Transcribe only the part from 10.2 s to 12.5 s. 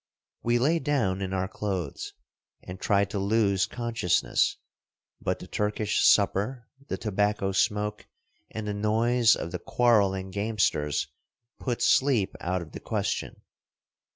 gamesters, put sleep